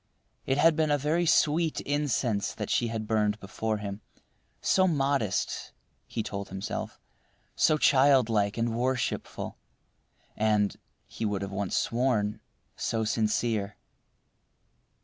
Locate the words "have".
11.75-11.83